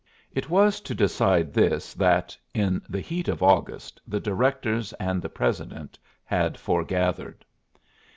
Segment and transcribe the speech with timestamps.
[0.33, 5.29] It was to decide this that, in the heat of August, the directors and the
[5.29, 7.45] president had foregathered.